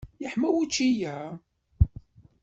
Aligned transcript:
Yeḥma 0.21 0.47
wučči-a? 0.53 1.17